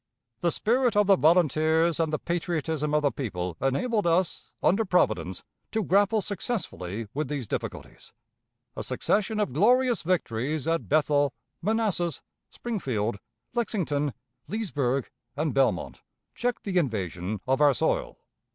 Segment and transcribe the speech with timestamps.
[0.39, 5.43] The spirit of the volunteers and the patriotism of the people enabled us, under Providence,
[5.73, 8.11] to grapple successfully with these difficulties.
[8.75, 13.19] A succession of glorious victories at Bethel, Manassas, Springfield,
[13.53, 14.15] Lexington,
[14.47, 16.01] Leesburg, and Belmont,
[16.33, 18.17] checked the invasion of our soil.